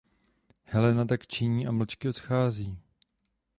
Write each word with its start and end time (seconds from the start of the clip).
Helena 0.63 1.05
tak 1.05 1.27
činí 1.27 1.67
a 1.67 1.71
mlčky 1.71 2.09
odchází. 2.09 2.77